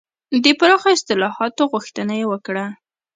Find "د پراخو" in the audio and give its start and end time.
0.43-0.87